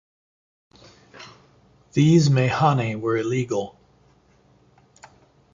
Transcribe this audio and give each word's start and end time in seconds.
These 1.93 2.29
meyhane 2.29 3.01
were 3.01 3.17
illegal. 3.17 3.79